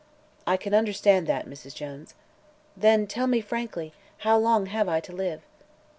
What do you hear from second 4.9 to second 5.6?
to live?"